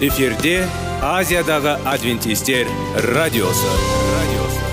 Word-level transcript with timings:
эфирде 0.00 0.64
азиядағы 1.02 1.76
адвентистер 1.86 2.66
радиосы. 3.14 3.68
Радиосы 4.10 4.64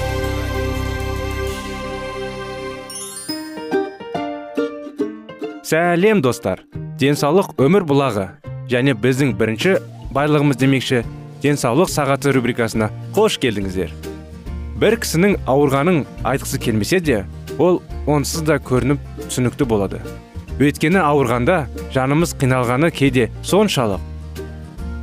сәлем 5.62 6.24
достар. 6.26 6.66
Денсаулық 6.98 7.54
өмір 7.62 7.86
бұлағы 7.86 8.26
және 8.72 8.98
біздің 8.98 9.38
бірінші 9.38 9.78
байлығымыз 10.10 10.58
демекші 10.58 11.04
денсаулық 11.46 11.94
сағаты 11.94 12.34
рубрикасына 12.34 12.90
қош 13.14 13.38
келдіңіздер. 13.46 13.94
Бір 14.82 14.98
кісінің 15.06 15.38
ауырғанын 15.46 16.08
айтқысы 16.26 16.58
келмесе 16.66 17.00
де 17.00 17.24
ол 17.60 17.84
онсыз 18.10 18.42
да 18.42 18.58
көрініп 18.58 18.98
түсінікті 19.28 19.70
болады. 19.70 20.02
Өйткені 20.58 21.06
ауырғанда 21.06 21.68
жанымыз 21.94 22.34
қиналғаны 22.42 22.90
кейде 22.90 23.30
соншалық 23.46 24.11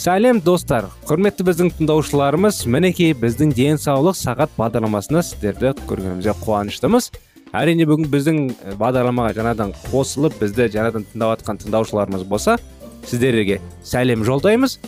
Сәлем 0.00 0.38
достар. 0.40 0.86
Құрметті 1.04 1.44
біздің 1.44 1.70
тыңдаушыларымыз 1.76 2.62
мінекей 2.72 3.12
біздің 3.12 3.50
денсаулық 3.52 4.16
сағат 4.16 4.52
бағдарламасына 4.56 5.20
сіздерді 5.26 5.74
көргенімізге 5.90 6.32
қуаныштымыз. 6.40 7.10
Әрине 7.52 7.84
бүгін 7.90 8.08
біздің 8.08 8.38
бағдарламаға 8.80 9.34
жаңадан 9.36 9.74
қосылып 9.90 10.38
бізді 10.40 10.70
жаңадан 10.72 11.04
тыңдап 11.10 11.34
жатқан 11.34 11.60
тыңдаушыларымыз 11.64 12.24
болса 12.30 12.56
сіздерге 13.10 13.58
сәлем 13.84 14.24
жолдаймыз. 14.24 14.78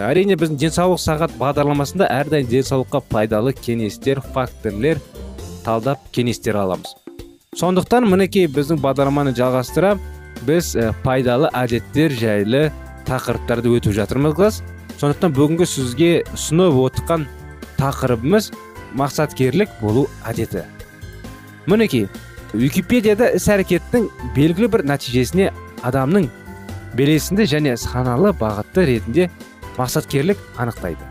Әрине 0.00 0.38
біздің 0.40 0.56
денсаулық 0.62 1.02
сағат 1.02 1.34
бағдарламасында 1.36 2.08
әрдайым 2.14 2.48
денсаулыққа 2.48 3.02
пайдалы 3.10 3.52
кеңестер 3.52 4.22
факторлер 4.32 5.02
талдап 5.66 6.08
кеңестер 6.14 6.56
аламыз. 6.62 6.94
Сондықтан 7.60 8.08
мінекей 8.08 8.48
біздің 8.48 8.80
бағдарламаны 8.80 9.36
жалғастыра 9.36 9.98
біз 10.48 10.72
пайдалы 11.04 11.52
әдеттер 11.52 12.16
жайлы 12.16 12.70
тақырыптарды 13.08 13.72
өтіп 13.76 13.94
жатырмыз 13.96 14.62
сондықтан 15.00 15.34
бүгінгі 15.34 15.66
сізге 15.68 16.10
ұсынып 16.36 16.76
отырған 16.84 17.26
тақырыбымыз 17.78 18.52
мақсаткерлік 18.94 19.72
болу 19.80 20.06
әдеті. 20.26 20.62
Мінекей 21.66 22.06
википедияда 22.54 23.32
іс 23.34 23.48
әрекеттің 23.50 24.06
белгілі 24.36 24.70
бір 24.70 24.84
нәтижесіне 24.86 25.50
адамның 25.82 26.28
белесінді 26.94 27.48
және 27.50 27.74
саналы 27.80 28.30
бағытты 28.38 28.86
ретінде 28.86 29.28
мақсаткерлік 29.76 30.38
анықтайды. 30.62 31.02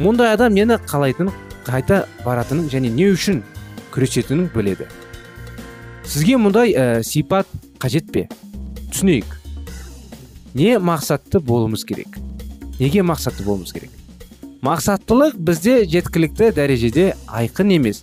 Мұндай 0.00 0.32
адам 0.34 0.56
нені 0.56 0.80
қалайтынын 0.88 1.34
қайта 1.66 2.04
баратынын 2.24 2.70
және 2.72 2.90
не 2.92 3.10
үшін 3.12 3.42
күресетінін 3.92 4.48
біледі. 4.54 4.88
Сізге 6.06 6.38
мұндай 6.40 6.72
ә, 6.72 7.02
сипат 7.04 7.48
қажет 7.82 8.12
пе? 8.12 8.28
Түсінейік. 8.92 9.45
Не 10.56 10.78
мақсатты 10.78 11.38
болуымыз 11.38 11.84
керек. 11.84 12.16
Неге 12.78 13.02
мақсатты 13.04 13.44
болуымыз 13.44 13.74
керек? 13.76 13.90
Мақсаттылық 14.64 15.34
бізде 15.36 15.82
жеткілікті 15.84 16.54
дәрежеде 16.56 17.10
айқын 17.28 17.74
емес. 17.76 17.98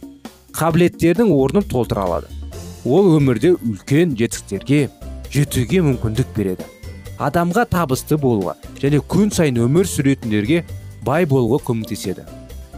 Қабілеттердің 0.54 1.32
орнын 1.34 1.66
толтыра 1.66 2.04
алады. 2.06 2.28
Ол 2.86 3.10
өмірде 3.16 3.56
үлкен 3.56 4.14
жетістіктерге 4.20 4.92
жетуге 5.34 5.82
мүмкіндік 5.82 6.30
береді. 6.36 6.68
Адамға 7.18 7.64
табысты 7.72 8.20
болуға 8.22 8.54
және 8.78 9.00
күн 9.02 9.34
сайын 9.34 9.58
өмір 9.66 9.90
сүретіндерге 9.90 10.62
бай 11.02 11.26
болуға 11.26 11.58
көмектеседі. 11.72 12.28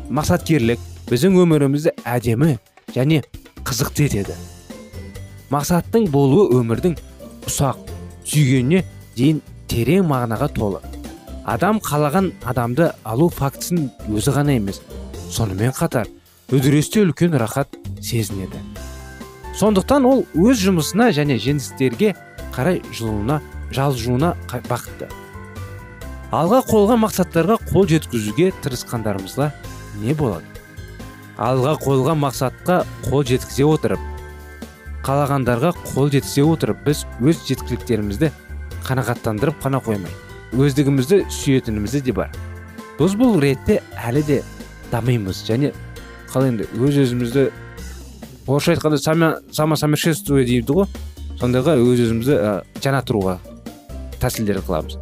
Мақсаткерлік 0.08 0.80
біздің 1.10 1.36
өмірімізді 1.44 1.98
әдемі 2.08 2.54
және 2.96 3.26
қызықты 3.68 4.08
етеді. 4.08 4.38
Мақсаттың 5.52 6.08
болуы 6.16 6.62
өмірдің 6.62 6.96
ұсақ 7.50 7.92
сүйгеніне 8.24 8.86
дейін 9.20 9.44
терең 9.76 10.06
мағынаға 10.08 10.48
толы. 10.56 10.80
Адам 11.44 11.82
қалаған 11.84 12.30
адамды 12.48 12.94
алу 13.04 13.28
фактісін 13.28 13.90
өзі 14.08 14.32
ғана 14.38 14.54
емес 14.56 14.80
сонымен 15.36 15.74
қатар 15.76 16.08
үдерісте 16.56 17.02
үлкен 17.04 17.36
рахат 17.36 17.76
сезінеді. 18.00 18.62
Сондықтан 19.60 20.08
ол 20.08 20.24
өз 20.32 20.64
жұмысына 20.64 21.10
және 21.18 21.36
жеңістерге 21.44 22.14
қарай 22.56 22.80
жылуына 22.96 23.42
жалжуына 23.76 24.32
бақытты. 24.48 25.10
Алға 26.32 26.62
қойылған 26.72 27.04
мақсаттарға 27.04 27.60
қол 27.74 27.90
жеткізуге 27.92 28.54
тырысқандарымызға 28.64 29.52
не 30.06 30.16
болады? 30.16 30.48
Алға 31.36 31.76
қойылған 31.84 32.24
мақсатқа 32.24 32.80
қол 33.10 33.28
жеткізе 33.28 33.68
отырып 33.68 34.00
қалағандарға 35.04 35.76
қол 35.92 36.10
жеткізе 36.16 36.48
отырып 36.48 36.84
біз 36.88 37.04
өз 37.20 37.44
жеткіліктерімізді 37.52 38.32
қанағаттандырып 38.86 39.60
қана 39.64 39.82
қоймай 39.84 40.14
өздігімізді 40.56 41.26
сүйетінімізде 41.32 42.02
де 42.06 42.14
бар. 42.16 42.32
Біз 43.00 43.16
бұл 43.20 43.40
ретте 43.44 43.82
әлі 44.00 44.24
де 44.24 44.42
дамимыз 44.92 45.42
және 45.48 45.74
қалай 46.32 46.54
енді 46.54 46.68
өз 46.80 47.00
өзімізді 47.04 47.50
орысша 48.48 48.76
айтқанда 48.76 49.42
самосовершенствование 49.52 50.48
дейді 50.48 50.78
ғой. 50.78 50.88
Сондайға 51.40 51.76
өз 51.76 52.06
өзімізді 52.06 52.36
ә, 52.40 52.52
жанаттыруға 52.80 53.40
тәсілдер 54.22 54.62
қыламыз. 54.64 54.96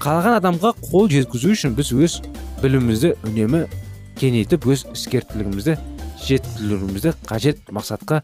Қалаған 0.00 0.36
адамға 0.38 0.74
қол 0.84 1.08
жеткізу 1.10 1.50
үшін 1.56 1.74
біз 1.74 1.90
өз 1.90 2.20
білімімізді 2.62 3.16
үнемі 3.26 3.64
кеңейтіп 4.20 4.68
өз 4.70 4.84
іскертілігімізді 4.94 5.74
жетілдіруімізді 6.28 7.16
қажет 7.26 7.64
мақсатқа 7.74 8.20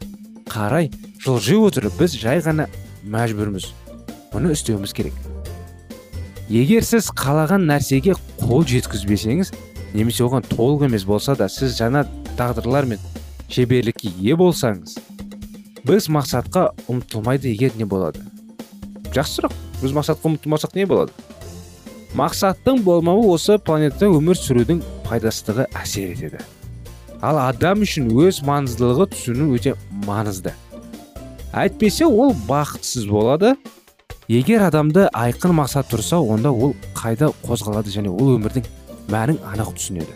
қарай 0.47 0.91
жылжи 1.25 1.57
отырып 1.59 1.99
біз 1.99 2.15
жай 2.21 2.39
ғана 2.45 2.69
мәжбүрміз. 3.03 3.67
Мұны 4.33 4.53
істеуіміз 4.55 4.93
керек. 4.97 5.13
Егер 6.49 6.85
сіз 6.87 7.09
қалаған 7.11 7.65
нәрсеге 7.67 8.15
қол 8.39 8.63
жеткізбесеңіз 8.67 9.51
немесе 9.93 10.23
оған 10.23 10.45
толық 10.47 10.87
емес 10.87 11.03
болса 11.07 11.35
да 11.35 11.49
сіз 11.51 11.75
жаңа 11.79 12.05
тағдырлар 12.39 12.87
мен 12.87 13.03
шеберлікке 13.51 14.13
ие 14.15 14.35
болсаңыз 14.39 14.97
біз 15.87 16.09
мақсатқа 16.11 16.69
ұмтылмайды 16.91 17.51
егер 17.53 17.75
не 17.79 17.87
болады? 17.87 18.19
Жақсы 19.15 19.41
сұрақ 19.41 19.55
біз 19.81 19.95
мақсатқа 19.95 20.31
ұмтылмасақ 20.31 20.75
не 20.75 20.85
болады? 20.87 21.13
Мақсаттың 22.17 22.81
болмауы 22.83 23.27
осы 23.33 23.57
планетада 23.59 24.09
өмір 24.11 24.39
сүрудің 24.39 24.81
пайдасыздығы 25.07 25.67
әсер 25.79 26.13
етеді. 26.15 26.43
Ал 27.21 27.39
адам 27.41 27.83
үшін 27.85 28.09
өз 28.23 28.41
маңыздылығы 28.47 29.09
түсіну 29.13 29.49
өте 29.55 29.75
маңызды. 30.07 30.53
Әйтпесе 31.55 32.07
ол 32.07 32.35
бақытсыз 32.47 33.07
болады 33.09 33.55
егер 34.27 34.65
адамды 34.67 35.05
айқын 35.15 35.53
мақсат 35.55 35.87
тұрса 35.87 36.17
онда 36.19 36.51
ол 36.51 36.73
қайда 36.97 37.29
қозғалады 37.45 37.93
және 37.93 38.11
ол 38.11 38.33
өмірдің 38.35 38.65
мәнін 39.07 39.39
анық 39.47 39.71
түсінеді. 39.77 40.11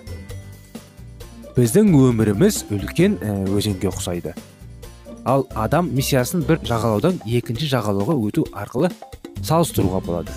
Біздің 1.56 1.94
өміріміз 1.96 2.66
үлкен 2.76 3.16
өзенге 3.56 3.88
ұқсайды. 3.88 4.36
Ал 5.24 5.46
адам 5.56 5.94
миссиясын 5.96 6.44
бір 6.44 6.60
жағалаудан 6.68 7.22
екінші 7.24 7.72
жағалауға 7.72 8.18
өту 8.28 8.46
арқылы 8.52 8.92
салыстыруға 9.48 10.04
болады. 10.04 10.36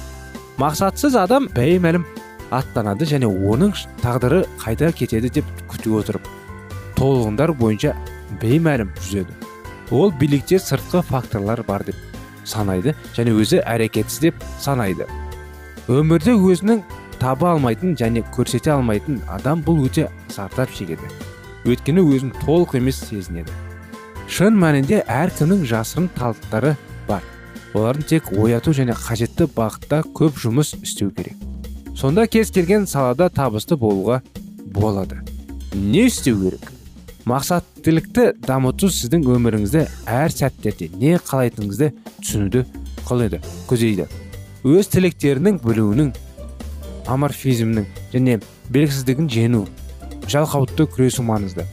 Мақсатсыз 0.62 1.18
адам 1.18 1.50
беймәлім 1.56 2.06
аттанады 2.54 3.10
және 3.10 3.26
оның 3.26 3.74
тағдыры 4.04 4.44
қайда 4.62 4.92
кетеді 4.94 5.34
деп 5.40 5.52
күтіп 5.72 5.98
отырып 5.98 6.32
толығындар 6.94 7.56
бойынша 7.58 7.96
беймәлім 8.38 8.94
жүзеді. 9.02 9.34
Ол 9.90 10.14
билікте 10.14 10.62
сыртқы 10.62 11.02
факторлар 11.02 11.64
бар 11.66 11.82
деп 11.90 12.13
санайды 12.44 12.94
және 13.16 13.34
өзі 13.34 13.60
әрекетсіз 13.64 14.20
деп 14.28 14.44
санайды. 14.60 15.06
Өмірде 15.88 16.32
өзінің 16.32 16.82
таба 17.20 17.52
алмайтын 17.54 17.94
және 17.96 18.24
көрсете 18.34 18.72
алмайтын 18.74 19.20
адам 19.28 19.62
бұл 19.64 19.84
өте 19.86 20.08
зардап 20.32 20.72
шегеді. 20.74 21.08
Өйткені 21.64 22.04
өзін 22.04 22.32
толық 22.44 22.76
емес 22.78 23.00
сезінеді. 23.08 23.52
Шын 24.28 24.56
мәнінде 24.60 25.02
әркімнің 25.08 25.64
жасырын 25.68 26.10
таланттары 26.16 26.74
бар. 27.08 27.24
Олардың 27.74 28.08
тек 28.08 28.30
ояту 28.32 28.72
және 28.76 28.96
қажетті 28.96 29.48
бағытта 29.56 30.02
көп 30.16 30.38
жұмыс 30.40 30.74
істеу 30.80 31.10
керек. 31.10 31.36
Сонда 31.96 32.26
кез 32.26 32.50
келген 32.50 32.86
салада 32.86 33.28
табысты 33.30 33.76
болуға 33.76 34.20
болады. 34.64 35.20
Не 35.74 36.06
істеу 36.06 36.40
керек? 36.40 36.72
Мақсаттылықты 37.28 38.34
дамыту 38.44 38.90
сіздің 38.92 39.24
өміріңізде 39.36 39.86
әр 40.10 40.32
сәттерде 40.34 40.90
не 41.00 41.14
қалайтыныңызды 41.16 41.90
түсінуді 42.20 42.64
қалайды 43.08 43.40
көздейді. 43.70 44.08
Өз 44.64 44.90
тілектерінің 44.92 45.60
білуінің 45.64 46.12
аморфизмнің 47.08 47.88
және 48.12 48.38
белгісіздігін 48.72 49.30
жеңу 49.32 49.64
жалқаулықты 50.28 50.88
күресу 50.92 51.24
маңызды. 51.24 51.64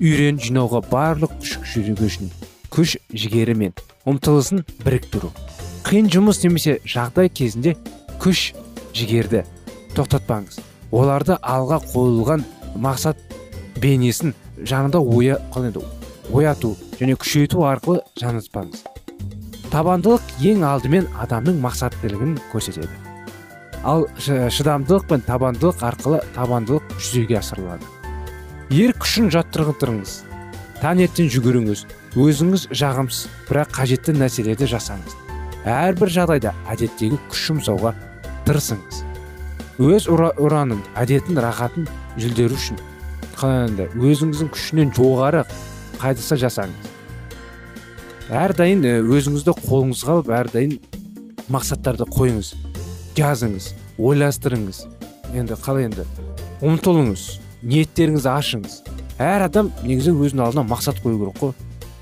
Үйрен 0.00 0.38
жинауға 0.42 0.82
барлық 0.90 1.38
күш 1.38 1.58
жүргізу 1.74 2.30
күш 2.70 2.96
жігері 3.10 3.54
мен 3.58 3.72
ұмтылысын 4.08 4.62
біріктіру. 4.84 5.32
Қиын 5.86 6.10
жұмыс 6.12 6.38
немесе 6.44 6.78
жағдай 6.86 7.28
кезінде 7.28 7.74
күш 8.22 8.52
жігерді 8.94 9.42
тоқтатпаңыз. 9.96 10.60
Оларды 10.94 11.36
алға 11.42 11.80
қойылған 11.90 12.44
мақсат 12.78 13.18
бейнесін 13.82 14.34
жанында 14.66 15.00
оя, 15.00 15.38
ояту 16.32 16.76
және 17.00 17.16
күшейту 17.20 17.64
арқылы 17.66 18.00
жаныспаңыз. 18.20 18.82
Табандылық 19.70 20.32
ең 20.42 20.64
алдымен 20.66 21.06
адамның 21.22 21.60
мақсаттылығын 21.62 22.34
көрсетеді. 22.52 22.90
Ал 23.86 24.08
шыдамдылық 24.18 25.06
пен 25.08 25.22
табандылық 25.24 25.84
арқылы 25.86 26.20
табандылық 26.34 26.96
жүзеге 26.98 27.38
асырылады. 27.38 27.86
Ер 28.70 28.92
күшін 28.98 29.30
жаттықтырыңыз 29.32 30.20
таңертең 30.80 31.30
жүгіріңіз. 31.34 31.86
Өзіңіз 32.18 32.66
жағымсыз 32.74 33.28
бірақ 33.46 33.74
қажетті 33.76 34.16
нәрселерді 34.16 34.66
жасаңыз. 34.72 35.14
Әрбір 35.68 36.10
жағдайда 36.10 36.54
әдеттегі 36.72 37.20
күш 37.30 37.44
жұмсауға 37.50 37.92
тырысыңыз. 38.48 39.04
Өз 39.80 40.08
ұранын 40.10 40.80
әдетін 40.98 41.38
рахатын 41.44 41.86
жүлдеру 42.18 42.58
үшін 42.58 42.80
өзіңіздің 43.40 44.50
күшінен 44.52 44.92
жоғары 44.96 45.44
қайдысы 46.00 46.36
жасаңыз. 46.40 46.88
Әрдайым 48.30 48.84
өзіңізді 49.10 49.54
қолыңызға 49.64 50.16
алып 50.16 50.30
әрдайым 50.36 50.76
мақсаттарды 51.50 52.06
қойыңыз 52.10 52.52
жазыңыз 53.18 53.72
ойластырыңыз. 53.98 54.84
Енді 55.34 55.56
қалай 55.64 55.88
енді? 55.88 56.04
Ұмтылыңыз 56.62 57.24
ниеттеріңізді 57.66 58.30
ашыңыз. 58.32 58.78
Әр 59.20 59.48
адам 59.48 59.72
негізі 59.82 60.14
өзінің 60.14 60.46
алдына 60.46 60.64
мақсат 60.70 61.02
қою 61.02 61.18
керек 61.20 61.42
қой. 61.42 61.52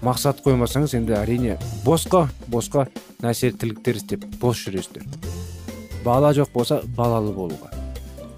Мақсат 0.05 0.45
қоймасаңыз 0.45 0.95
енді 0.95 1.17
әрине 1.19 1.57
босқа 1.85 2.29
босқа 2.53 2.87
нәрсе 3.23 3.51
тірліктер 3.51 3.99
істеп 3.99 4.29
бос 4.39 4.61
жүресіздер. 4.63 5.09
Бала 6.05 6.31
жоқ 6.37 6.53
болса 6.55 6.83
балалы 6.97 7.33
болуға. 7.35 7.73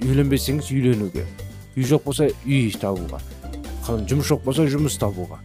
Үйленбесеңіз 0.01 0.71
үйленуге. 0.73 1.27
Үй 1.77 1.87
жоқ 1.87 2.05
болса 2.07 2.29
үй 2.47 2.71
табуға 2.81 3.21
жұмыс 3.87 4.29
жоқ 4.31 4.45
болса 4.45 4.67
жұмыс 4.71 4.99
табуға 5.01 5.41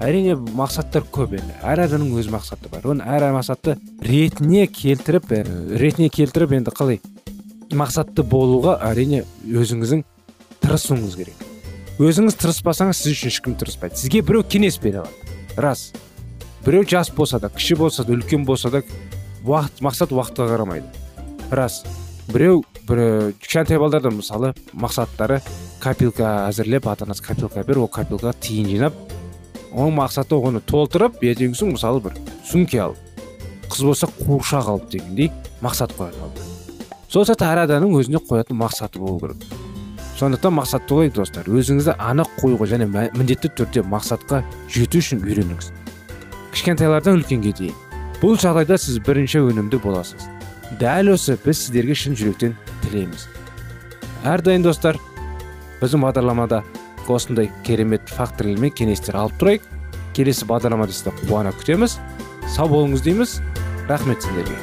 әрине 0.00 0.34
мақсаттар 0.56 1.04
көп 1.12 1.34
енді 1.36 1.58
әр 1.66 1.84
адамның 1.84 2.20
өз 2.20 2.30
мақсаты 2.32 2.70
бар 2.72 2.86
оны 2.88 3.04
әр 3.04 3.26
мақсатты 3.34 3.76
ретіне 4.00 4.64
келтіріп 4.66 5.28
ә, 5.36 5.42
ретіне 5.76 6.08
келтіріп 6.08 6.54
енді 6.56 6.72
қалай 6.72 7.00
мақсатты 7.76 8.24
болуға 8.24 8.78
әрине 8.88 9.26
өзіңіздің 9.44 10.04
тырысуыңыз 10.64 11.18
керек 11.20 11.44
өзіңіз 12.00 12.38
тырыспасаңыз 12.40 13.02
сіз 13.02 13.12
үшін 13.18 13.34
ешкім 13.34 13.58
тырыспайды 13.60 14.00
сізге 14.00 14.22
біреу 14.24 14.46
кеңес 14.48 14.80
бере 14.80 15.02
алады 15.02 15.60
рас 15.60 15.90
біреу 16.64 16.86
жас 16.88 17.12
болса 17.12 17.38
да 17.38 17.50
кіші 17.52 17.76
болса 17.82 18.04
да 18.04 18.16
үлкен 18.16 18.46
болса 18.48 18.70
да 18.72 18.80
уақыт 19.44 19.84
мақсат 19.84 20.16
уақытқа 20.16 20.48
қарамайды 20.48 20.88
рас 21.52 21.82
біреу 22.32 22.64
бір 22.88 23.34
кішкентай 23.40 23.78
балдарда 23.78 24.10
мысалы 24.16 24.54
мақсаттары 24.72 25.42
копилка 25.80 26.34
әзірлеп 26.48 26.86
ата 26.90 27.08
анасы 27.08 27.24
копилка 27.24 27.64
беріп 27.64 27.86
ол 27.86 27.92
копилкаға 27.96 28.36
тиын 28.44 28.68
жинап 28.70 28.96
оның 29.72 29.96
мақсаты 30.02 30.36
оны 30.36 30.60
толтырып 30.60 31.22
ертеңгісін 31.24 31.74
мысалы 31.74 32.04
бір 32.04 32.16
сумке 32.44 32.84
алып 32.86 33.68
қыз 33.70 33.84
болса 33.86 34.10
қуыршақ 34.20 34.72
алып 34.74 34.90
дегендей 34.92 35.32
мақсат 35.62 35.94
қояды 35.98 36.50
сол 37.10 37.24
сияқты 37.26 37.42
әр 37.48 37.64
адамның 37.64 37.96
өзіне 37.98 38.20
қоятын 38.22 38.54
мақсаты 38.54 39.00
болу 39.02 39.18
керек. 39.18 39.42
Сондықтан 40.20 40.54
мақсатты 40.54 40.94
қойыңыз 40.94 41.16
достар. 41.16 41.48
Өзіңізді 41.50 41.96
анық 41.98 42.36
қоюға 42.38 42.68
және 42.70 42.86
міндетті 42.86 43.50
түрде 43.58 43.82
мақсатқа 43.82 44.44
жету 44.70 45.00
үшін 45.02 45.24
үйреніңіз. 45.24 45.72
Кішкентайлардан 46.54 47.18
үлкенге 47.18 47.54
дейін. 47.58 47.74
Бұл 48.20 48.38
жағдайда 48.38 48.78
сіз 48.78 49.00
бірінші 49.02 49.42
өнімді 49.48 49.80
боласыз. 49.82 50.28
Дәл 50.78 51.14
осы 51.16 51.34
біз 51.40 51.64
сіздерге 51.64 51.96
шын 51.98 52.14
жүректен 52.20 52.54
тілейміз. 52.84 53.26
Әрдайым 54.28 54.62
достар 54.68 55.00
біздің 55.80 56.04
бағдарламада 56.04 56.62
осындай 57.10 57.50
керемет 57.66 58.06
факторлар 58.06 58.60
мен 58.62 58.70
кеңестер 58.70 59.16
алып 59.18 59.38
тұрайық. 59.40 59.64
Келесі 60.14 60.46
бағдарламада 60.46 60.94
сізді 60.94 61.14
қуана 61.24 61.50
күтеміз. 61.56 61.98
Сау 62.54 62.70
болыңыз 62.70 63.02
дейміз. 63.02 63.40
Рахмет 63.88 64.22
сіздерге. 64.22 64.54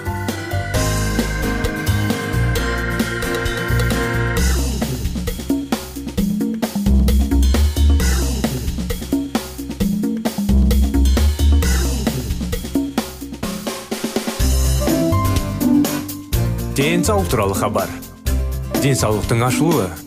Денсаулық 16.78 17.32
туралы 17.32 17.56
хабар. 17.58 17.90
Денсаулықтың 18.84 19.48
ашылуы. 19.48 20.07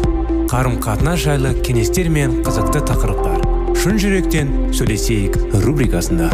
Қарым 0.51 0.81
қатынас 0.83 1.21
жайлы 1.23 1.53
кеңестер 1.63 2.09
мен 2.11 2.33
қызықты 2.43 2.81
тақырыптар. 2.83 3.37
Шын 3.79 3.95
жүректен 4.03 4.49
сөйлесейік 4.75 5.37
рубрикасында. 5.63 6.25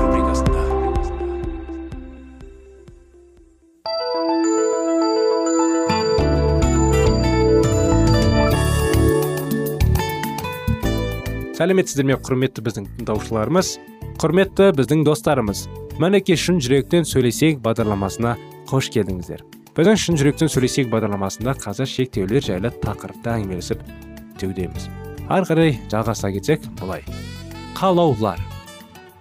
Сәлеметсіздер 11.60 12.10
ме 12.10 12.18
құрметті 12.18 12.66
біздің 12.66 12.90
тыңдаушыларымыз? 12.98 13.76
Құрметті 14.18 14.72
біздің 14.82 15.06
достарымыз 15.06 15.68
мінекей 16.02 16.42
шын 16.42 16.58
жүректен 16.58 17.06
сөйлесейік 17.06 17.62
бағдарламасына 17.62 18.34
қош 18.74 18.90
келдіңіздер. 18.98 19.46
Біздің 19.78 20.04
шын 20.08 20.18
жүректен 20.18 20.50
сөйлесейік 20.50 20.90
бағдарламасында 20.90 21.54
қазір 21.62 21.94
шектеулер 21.94 22.42
жайлы 22.50 22.74
тақырыпта 22.82 23.38
әңгімелесіп 23.38 24.07
өтудеміз 24.38 24.88
ары 25.28 25.48
қарай 25.48 25.74
жалғаса 25.92 26.32
кетсек 26.32 26.64
былай. 26.80 27.04
Қалаулар. 27.78 28.40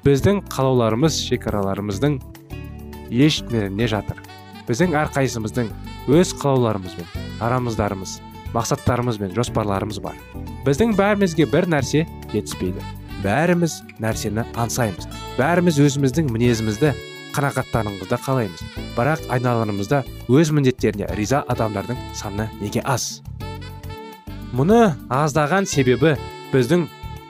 Біздің 0.06 0.44
қалауларымыз 0.52 1.18
шекараларымыздың 1.26 2.20
ешмерінде 3.10 3.88
жатыр. 3.90 4.20
Біздің 4.68 4.94
әрқайсымыздың 5.02 5.72
өз 6.14 6.32
қалауларымыз 6.38 6.94
бен 6.98 7.10
арамыздарымыз 7.42 8.20
мақсаттарымыз 8.54 9.18
бен 9.20 9.34
жоспарларымыз 9.34 9.98
бар. 10.02 10.14
Біздің 10.66 10.94
бәрімізге 10.98 11.48
бір 11.50 11.68
нәрсе 11.74 12.06
жетіспейді. 12.32 12.82
Бәріміз 13.24 13.80
нәрсені 14.02 14.46
аңсаймыз. 14.54 15.08
Бәріміз 15.40 15.80
өзіміздің 15.82 16.30
мінезімізді 16.30 16.92
қанағаттануымызды 17.34 18.20
қалаймыз. 18.22 18.62
Бірақ 18.96 19.26
айналанымызда 19.34 20.04
өз 20.30 20.54
міндеттеріне 20.54 21.10
риза 21.18 21.42
адамдардың 21.50 21.98
саны 22.14 22.48
неге 22.60 22.84
аз? 22.84 23.16
Мұны 24.56 24.94
аздаған 25.12 25.66
себебі 25.68 26.14
біздің 26.52 26.86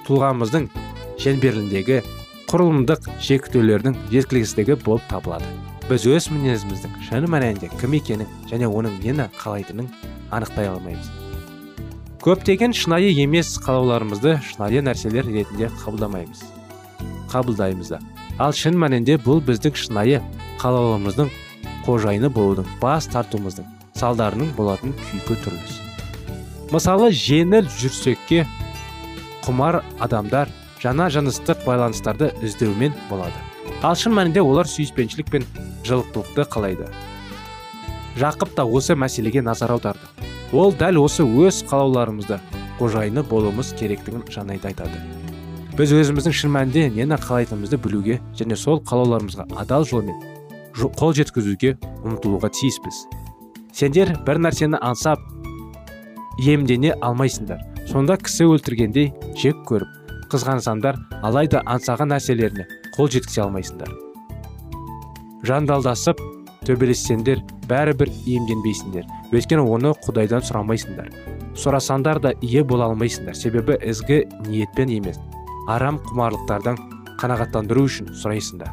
тұлғамыздың 0.07 0.69
шеңберіндегі 1.19 1.97
құрылымдық 2.47 3.09
шектеулердің 3.27 3.97
жеткіліксіздігі 4.13 4.77
болып 4.85 5.09
табылады. 5.11 5.49
Біз 5.89 6.07
өз 6.07 6.29
мінезіміздің 6.31 6.93
шын 7.09 7.27
мәнінде 7.31 7.71
кім 7.81 7.97
екенін 7.99 8.31
және 8.51 8.69
оның 8.71 9.01
нені 9.03 9.27
қалайтынын 9.41 9.89
анықтай 10.31 10.71
алмаймыз. 10.71 11.09
Көптеген 12.23 12.75
шынайы 12.77 13.11
емес 13.25 13.57
қалауларымызды 13.65 14.37
шынайы 14.47 14.85
нәрселер 14.87 15.27
ретінде 15.27 15.71
қабылдамаймыз. 15.83 16.45
Қабылдаймыз 17.33 17.91
да. 17.95 18.01
Ал 18.39 18.55
шын 18.55 18.79
мәнінде 18.79 19.19
бұл 19.23 19.43
біздің 19.47 19.75
шынайы 19.83 20.23
қалауларымыздың 20.63 21.35
қожайыны 21.89 22.31
болудың 22.31 22.71
бас 22.83 23.11
тартуымыздың 23.11 23.67
салдарының 23.99 24.55
болатын 24.59 24.95
күйкі 25.09 25.43
түріміз 25.43 25.86
мысалы 26.73 27.13
жеңіл 27.15 27.69
жүрсекке 27.71 28.45
құмар 29.45 29.83
адамдар 30.03 30.51
жаңа 30.83 31.09
жыныстық 31.15 31.63
байланыстарды 31.67 32.33
іздеумен 32.43 32.95
болады. 33.11 33.35
Ал 33.83 33.95
шын 33.99 34.15
мәнінде 34.17 34.43
олар 34.43 34.67
сүйіспеншілік 34.71 35.31
пен 35.31 35.47
жылықтылықты 35.87 36.47
қалайды. 36.51 36.89
Жақып 38.19 38.55
та 38.57 38.65
осы 38.65 38.97
мәселеге 38.99 39.43
назар 39.43 39.77
аударды. 39.77 40.01
Ол 40.53 40.73
дәл 40.73 41.03
осы 41.03 41.23
өз 41.23 41.63
қалауларымызды 41.71 42.41
қожайыны 42.81 43.23
болуымыз 43.27 43.75
керектігін 43.79 44.25
жанайда 44.31 44.73
айтады. 44.73 45.03
Біз 45.77 45.93
өзіміздің 45.93 46.33
шын 46.33 46.55
мәнінде 46.55 46.89
нені 46.91 47.19
қалайтынымызды 47.21 47.79
білуге 47.83 48.21
және 48.39 48.57
сол 48.57 48.81
қалауларымызға 48.81 49.47
адал 49.61 49.85
жолмен 49.85 50.17
қол 50.77 51.15
жеткізуге 51.17 51.77
ұмтылуға 52.05 52.51
тиіспіз. 52.53 53.07
Сендер 53.77 54.15
бір 54.25 54.41
нәрсені 54.41 54.81
аңсап 54.81 55.21
иемдене 56.41 56.95
алмайсыңдар. 57.01 57.61
Сонда 57.87 58.17
кісі 58.21 58.49
өлтіргендей 58.51 59.13
жек 59.39 59.59
көріп 59.69 60.27
қызғансаңдар 60.33 60.99
алайда 61.27 61.63
аңсаған 61.71 62.11
нәрселеріне 62.15 62.67
қол 62.97 63.11
жеткізе 63.13 63.45
алмайсыңдар. 63.45 63.93
Жандалдасып 65.47 66.21
төбелессеңдер 66.67 67.43
бәрібір 67.71 68.11
иемденбейсіңдер. 68.27 69.07
Өйткені 69.31 69.63
оны 69.63 69.95
құдайдан 70.07 70.43
сұрамайсыңдар. 70.49 71.13
Сұрасаңдар 71.57 72.21
да 72.21 72.35
ие 72.43 72.65
бола 72.65 72.91
алмайсыңдар. 72.91 73.39
Себебі 73.39 73.79
ізгі 73.87 74.25
ниетпен 74.49 74.91
емес 74.91 75.21
арам 75.71 76.01
құмарлықтардан 76.11 76.77
қанағаттандыру 77.21 77.87
үшін 77.87 78.11
сұрайсыңдар. 78.19 78.71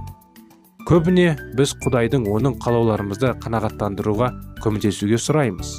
Көбіне 0.90 1.38
біз 1.56 1.78
құдайдың 1.86 2.26
оның 2.28 2.58
қалауларымызды 2.60 3.38
қанағаттандыруға 3.46 4.34
көмектесуге 4.66 5.16
сұраймыз. 5.22 5.78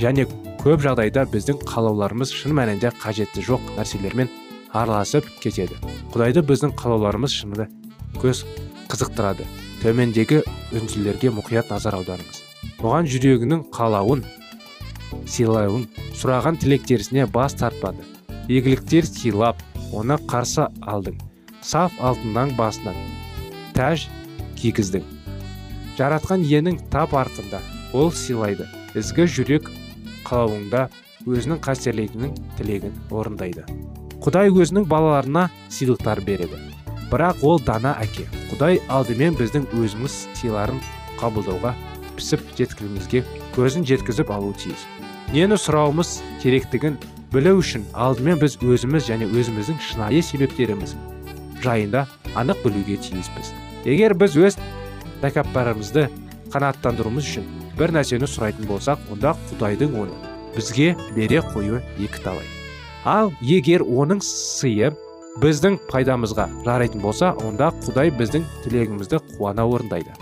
Және 0.00 0.26
көп 0.60 0.82
жағдайда 0.84 1.22
біздің 1.32 1.62
қалауларымыз 1.64 2.34
шын 2.36 2.52
мәнінде 2.52 2.90
қажетті 3.00 3.40
жоқ 3.46 3.62
нәрселермен 3.78 4.28
араласып 4.76 5.24
кетеді. 5.40 5.78
Құдайды 6.12 6.42
біздің 6.44 6.74
қалауларымыз 6.76 7.32
шынында 7.32 7.64
көз 8.20 8.42
қызықтырады. 8.92 9.46
Төмендегі 9.80 10.42
үнсілерге 10.76 11.32
мұқият 11.32 11.72
назар 11.72 11.96
аударыңыз. 11.96 12.42
Оған 12.84 13.08
жүрегінің 13.08 13.64
қалауын 13.72 14.26
сыйлауын 15.24 15.88
сұраған 16.20 16.60
тілектерісіне 16.60 17.24
бас 17.32 17.56
тартпады. 17.56 18.04
Игіліктер 18.52 19.08
сыйлап 19.08 19.64
оны 19.96 20.20
қарсы 20.28 20.68
алдың. 20.84 21.16
Саф 21.64 21.96
алтыннан 22.04 22.52
басынан 22.60 23.00
тәж 23.72 24.10
кигіздің. 24.60 25.08
Жаратқан 25.96 26.44
иенің 26.44 26.82
тап 26.92 27.16
артында 27.16 27.64
ол 27.96 28.12
сыйлайды. 28.12 28.68
Ізгі 28.92 29.24
жүрек 29.24 29.70
қалауыңда 30.30 30.86
өзінің 31.26 31.60
қастерлейтінін 31.64 32.36
тілегін 32.56 32.96
орындайды. 33.10 33.66
Құдай 34.22 34.52
өзінің 34.52 34.86
балаларына 34.88 35.48
сыйлықтар 35.72 36.22
береді. 36.24 36.58
Бірақ 37.10 37.42
ол 37.42 37.60
дана 37.66 37.96
әке. 38.00 38.26
Құдай 38.52 38.78
алдымен 38.88 39.36
біздің 39.38 39.66
өзіміз 39.74 40.16
сыйларын 40.38 40.80
қабылдауға 41.20 41.74
пісіп 42.16 42.44
жеткізуімізге 42.58 43.24
көзін 43.56 43.86
жеткізіп 43.88 44.30
алуы 44.30 44.54
тиіс. 44.60 44.84
Нені 45.34 45.58
сұрауымыз 45.60 46.20
керектігін 46.42 46.98
білу 47.32 47.56
үшін 47.60 47.86
алдымен 47.94 48.40
біз 48.40 48.58
өзіміз 48.62 49.08
және 49.10 49.28
өзіміздің 49.30 49.80
шынайы 49.82 50.22
себептеріміз 50.22 50.94
жайында 51.64 52.06
анық 52.34 52.62
білуге 52.64 52.96
тиіспіз. 53.02 53.52
Егер 53.84 54.14
біз 54.18 54.36
өз 54.36 54.58
тәкаппарымызды 55.22 56.08
қанаттандыруымыз 56.52 57.30
үшін 57.30 57.59
бір 57.80 57.94
нәрсені 57.96 58.28
сұрайтын 58.28 58.68
болсақ 58.68 59.06
онда 59.12 59.32
құдайдың 59.50 59.94
оны 60.02 60.16
бізге 60.54 60.94
бере 61.16 61.40
қоюы 61.40 61.80
екі 61.98 62.20
талай. 62.24 62.46
Ал 63.08 63.32
егер 63.40 63.80
оның 63.80 64.20
сыйы 64.20 64.90
біздің 65.40 65.78
пайдамызға 65.88 66.48
жарайтын 66.66 67.00
болса 67.00 67.32
онда 67.46 67.70
құдай 67.86 68.12
біздің 68.12 68.44
тілегімізді 68.64 69.22
қуана 69.32 69.64
орындайды. 69.64 70.12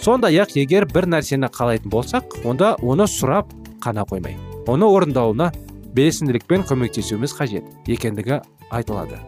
Сондай 0.00 0.38
ақ 0.40 0.54
егер 0.56 0.86
бір 0.88 1.10
нәрсені 1.12 1.50
қалайтын 1.52 1.92
болсақ 1.92 2.38
онда 2.48 2.76
оны 2.80 3.04
сұрап 3.10 3.52
қана 3.84 4.06
қоймай 4.08 4.38
оны 4.70 4.86
орындауына 4.88 5.50
белсенділікпен 5.96 6.64
көмектесуіміз 6.68 7.34
қажет 7.36 7.90
екендігі 7.90 8.40
айтылады. 8.70 9.18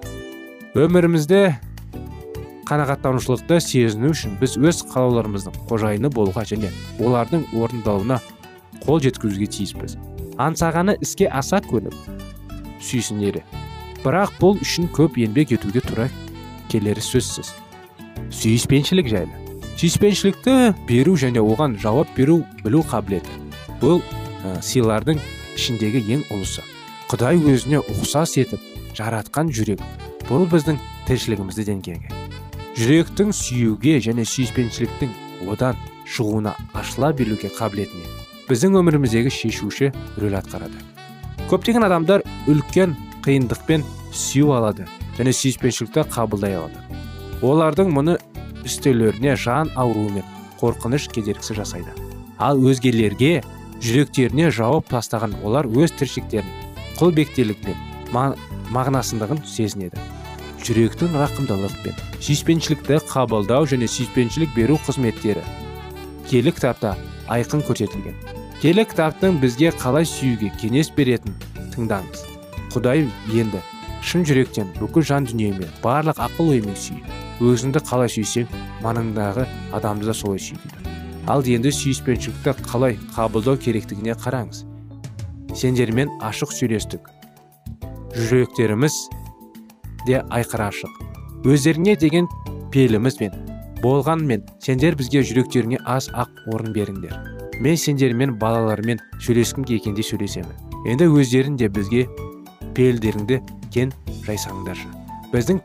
Өмірімізде 0.79 1.59
қанағаттанушылықты 2.73 3.59
сезіну 3.61 4.12
үшін 4.14 4.38
біз 4.41 4.55
өз 4.57 4.79
қалауларымыздың 4.88 5.57
қожайыны 5.69 6.09
болуға 6.12 6.45
және 6.49 6.71
олардың 7.05 7.45
орындалуына 7.52 8.17
қол 8.87 9.02
жеткізуге 9.05 9.49
тиіспіз. 9.52 9.99
Аңсағаны 10.41 10.97
іске 11.05 11.29
аса 11.29 11.61
көніп 11.67 11.93
сүйсінері. 12.81 13.43
Бірақ 14.00 14.38
бұл 14.41 14.57
үшін 14.64 14.88
көп 14.97 15.21
еңбек 15.21 15.52
етуге 15.59 15.83
тура 15.85 16.09
келері 16.73 17.05
сөзсіз. 17.05 17.52
Сүйіспеншілік 18.33 19.12
жайлы. 19.12 19.61
Сүйіспеншілікті 19.76 20.57
беру 20.88 21.19
және 21.21 21.45
оған 21.45 21.76
жауап 21.83 22.09
беру 22.17 22.41
білу 22.64 22.81
қабілеті. 22.88 23.37
Бұл 23.85 24.00
ә, 24.00 24.57
сыйлардың 24.64 25.21
ішіндегі 25.59 26.07
ең 26.17 26.25
ұлысы. 26.33 26.64
Құдай 27.12 27.37
өзіне 27.37 27.85
ұқсас 27.85 28.38
етіп 28.41 28.64
жаратқан 28.97 29.52
жүрек. 29.52 29.85
Бұл 30.31 30.49
біздің 30.49 30.81
тіршілігімізді 31.11 31.69
деңгейге. 31.69 32.22
Жүректің 32.79 33.33
сүюге 33.37 33.99
және 34.05 34.25
сүйіспеншіліктің 34.29 35.11
одан 35.52 35.76
шығуына 36.09 36.55
ашыла 36.79 37.12
беруге 37.17 37.50
қабілетіне 37.52 38.09
біздің 38.49 38.79
өміріміздегі 38.81 39.31
шешуші 39.33 39.93
рөл 40.21 40.35
атқарады. 40.38 40.81
Көптеген 41.50 41.85
адамдар 41.87 42.25
үлкен 42.50 42.95
қиындықпен 43.25 43.85
сүю 44.12 44.52
алады 44.57 44.87
және 45.19 45.33
сүйіспеншілікті 45.37 46.05
қабылдай 46.12 46.57
алады. 46.59 46.81
Олардың 47.43 47.93
мұны 47.93 48.17
үстелеріне 48.64 49.37
жан 49.37 49.71
ауруы 49.76 50.11
мен 50.19 50.26
қорқыныш 50.61 51.09
кедергісі 51.12 51.57
жасайды. 51.59 51.93
Ал 52.38 52.59
өзгелерге 52.59 53.43
жүректеріне 53.83 54.50
жауып 54.55 54.88
тастаған 54.91 55.37
олар 55.45 55.67
өз 55.67 55.95
тіршіліктерін 55.99 56.49
құлбектелік 56.99 57.62
пен 57.64 57.79
ма- 58.14 58.37
мағынасыздығын 58.75 59.45
сезінеді. 59.47 59.99
Жүректің 60.62 61.16
рақымдылық 61.19 61.73
пен 61.83 61.97
сүйіспеншілікті 62.23 63.00
қабылдау 63.11 63.66
және 63.66 63.88
сүйіспеншілік 63.90 64.52
беру 64.54 64.78
қызметтері. 64.87 65.42
Киелі 66.28 66.52
кітапта 66.54 66.95
айқын 67.26 67.64
көрсетілген. 67.66 68.14
Киелі 68.62 68.85
кітаптың 68.87 69.40
бізге 69.42 69.73
қалай 69.75 70.07
сүюге 70.07 70.52
кеңес 70.61 70.92
беретін 70.95 71.35
тыңдаңыз. 71.75 72.23
Құдай 72.75 73.09
енді 73.35 73.62
шын 74.07 74.23
жүректен 74.28 74.71
бүкіл 74.78 75.07
жан 75.09 75.26
дүниемен 75.26 75.71
барлық 75.83 76.21
ақыл 76.23 76.52
оймен 76.54 76.78
сүй 76.78 77.02
өзіңді 77.42 77.83
қалай 77.88 78.12
сүйсең 78.14 78.47
маңыңдағы 78.85 79.49
адамды 79.75 80.07
да 80.07 80.14
солай 80.14 80.38
сүй 80.42 80.61
дейді. 80.62 80.95
Ал 81.26 81.42
енді 81.42 81.73
сүйіспеншілікті 81.75 82.54
қалай 82.69 82.99
қабылдау 83.16 83.59
керектігіне 83.59 84.14
қараңыз. 84.23 84.62
Сендермен 85.59 86.14
ашық 86.23 86.54
сөйлестік. 86.54 87.11
Жүректеріміз 88.14 88.95
де 90.07 90.23
айқара 90.31 90.71
ашық 90.73 91.47
өздеріңе 91.49 91.97
деген 91.99 92.29
пейілімізбен 92.73 93.33
болғанмен 93.83 94.45
сендер 94.63 94.95
бізге 94.99 95.25
жүректеріңе 95.27 95.81
аз 95.91 96.07
ақ 96.15 96.31
орын 96.55 96.73
беріңдер. 96.77 97.15
Мен 97.63 97.77
сендермен 97.77 98.37
балалармен 98.39 99.01
сөйлескім 99.23 99.67
келгенде 99.67 100.05
сөйлесемін. 100.07 100.55
Енді 100.87 101.09
өздерің 101.11 101.59
де 101.59 101.69
бізге 101.69 102.07
пейілдеріңді 102.77 103.41
кен 103.75 103.93
жайсаңдаршы. 104.27 104.87
Біздің 105.35 105.61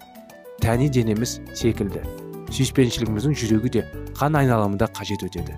тәни 0.64 0.90
денеміз 0.90 1.38
секілді. 1.54 2.02
Сүйіспеншілігіміздің 2.50 3.38
жүрегі 3.38 3.74
де 3.78 3.86
қан 4.18 4.38
айналамында 4.40 4.90
қажет 4.98 5.26
өтеді. 5.28 5.58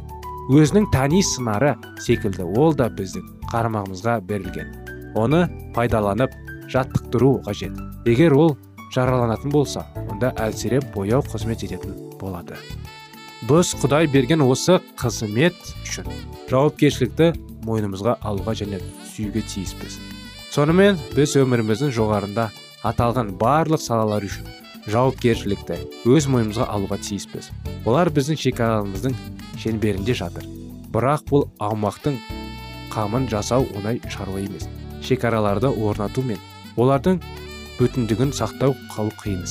Өзінің 0.52 0.90
тәни 0.94 1.24
сынары 1.24 1.76
секілді 2.04 2.48
ол 2.58 2.76
да 2.76 2.90
біздің 2.92 3.26
қарамағымызға 3.54 4.20
берілген. 4.28 4.74
Оны 5.16 5.46
пайдаланып 5.76 6.34
жаттықтыру 6.70 7.40
қажет. 7.46 7.78
Егер 8.06 8.34
ол 8.34 8.58
жараланатын 8.94 9.52
болса 9.54 9.86
онда 10.10 10.32
әлсіреп 10.42 10.92
бояу 10.96 11.22
қызмет 11.26 11.64
ететін 11.68 11.96
болады. 12.20 12.58
Біз 13.48 13.74
құдай 13.80 14.10
берген 14.12 14.42
осы 14.44 14.80
қызмет 15.00 15.56
үшін 15.86 16.10
жауапкершілікті 16.50 17.32
мойнымызға 17.68 18.18
алуға 18.26 18.56
және 18.60 18.82
сүюге 19.14 19.44
тиіспіз. 19.48 20.00
Сонымен 20.52 20.98
біз 21.16 21.36
өміріміздің 21.40 21.94
жоғарында 21.96 22.50
аталған 22.90 23.36
барлық 23.40 23.82
салалар 23.84 24.26
үшін 24.26 24.50
жауапкершілікті 24.90 25.78
өз 26.10 26.28
мойнымызға 26.32 26.68
алуға 26.74 26.98
тиіспіз. 27.06 27.52
Олар 27.86 28.10
біздің 28.12 28.40
шекараларымыздың 28.44 29.16
шеңберінде 29.62 30.16
жатыр. 30.18 30.46
Бірақ 30.90 31.28
бұл 31.30 31.46
аумақтың 31.62 32.18
қамын 32.94 33.28
жасау 33.30 33.68
оңай 33.78 34.02
шаруа 34.10 34.42
емес. 34.42 34.66
Шекараларды 35.06 35.70
орнату 35.70 36.24
мен 36.26 36.40
олардың 36.76 37.22
бүтіндігін 37.80 38.36
сақтау 38.36 38.76
қалу 38.94 39.14
қиын 39.24 39.46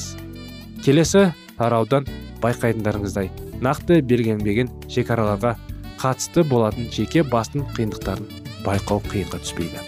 келесі 0.84 1.30
тараудан 1.58 2.06
байқайтындарыңыздай 2.42 3.30
нақты 3.64 4.00
белгіленбеген 4.06 4.70
шекараларға 4.92 5.56
қатысты 5.98 6.44
болатын 6.46 6.86
жеке 6.94 7.24
бастың 7.26 7.66
қиындықтарын 7.76 8.28
байқау 8.66 9.02
қиынға 9.08 9.40
түспейді. 9.42 9.82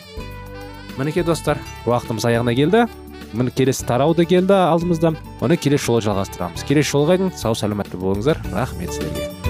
Мінекей 0.99 1.25
достар 1.25 1.61
уақытымыз 1.87 2.27
аяғына 2.33 2.57
келді. 2.59 2.87
Міне 3.33 3.55
келесі 3.55 3.87
тарау 3.87 4.17
да 4.19 4.27
келді 4.27 4.57
алдымызда 4.59 5.15
оны 5.41 5.57
келесі 5.57 5.87
жолы 5.87 6.03
жалғастырамыз. 6.09 6.67
Келесі 6.67 6.97
жолға 6.97 7.21
дейін 7.21 7.37
сау 7.39 7.55
саламатты 7.55 8.01
болыңыздар. 8.01 8.43
Рахмет 8.51 8.91
сіздерге. 8.97 9.50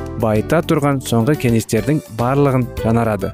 байыта 0.21 0.61
тұрған 0.65 1.01
соңғы 1.05 1.37
кеңестердің 1.45 2.03
барлығын 2.19 2.67
жаңарады 2.83 3.31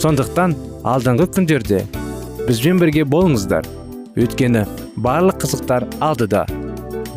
сондықтан 0.00 0.54
алдыңғы 0.84 1.26
күндерде 1.34 1.80
бізбен 2.46 2.80
бірге 2.80 3.04
болыңыздар. 3.08 3.66
Өйткені 4.16 4.64
барлық 4.96 5.40
қызықтар 5.44 5.86
алдыда. 6.04 6.44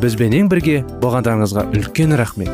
Бізбенен 0.00 0.48
бірге 0.50 0.80
болғандарыңызға 1.04 1.68
үлкен 1.76 2.16
рахмет. 2.18 2.50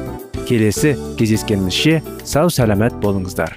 Келесі 0.46 0.94
кездескенімізше 1.18 2.02
сау 2.24 2.52
сәлемет 2.52 3.00
болыңыздар. 3.02 3.56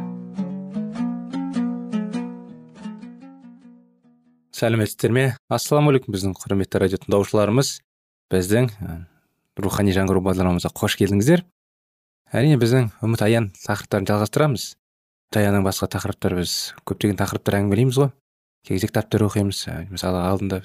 Сәлеметсіздер 4.61 5.13
ме? 5.15 5.23
Ассалаумағалейкум 5.49 6.13
біздің 6.13 6.33
құрметті 6.37 6.81
радио 6.83 6.99
тыңдаушыларымыз. 7.01 7.79
Біздің 8.29 8.67
ә, 8.69 8.97
рухани 9.57 9.93
жаңғыру 9.95 10.21
бағдарламамызға 10.27 10.69
қош 10.77 10.97
келдіңіздер. 10.99 11.41
Әрине 12.29 12.59
біздің 12.61 12.91
үміт 13.01 13.23
аян 13.25 13.49
тақырыптарын 13.63 14.09
жалғастырамыз. 14.11 14.65
Аянның 15.33 15.65
басқа 15.65 15.89
тақырыптар 15.95 16.35
біз 16.37 16.53
көптеген 16.85 17.17
тақырыптар 17.17 17.57
әңгімелейміз 17.61 17.97
ғой. 18.03 18.11
Кей 18.67 18.77
кезде 18.77 18.91
кітаптар 18.91 19.25
оқимыз 19.25 19.63
ә, 19.71 19.79
мысалы 19.89 20.21
алдында 20.27 20.61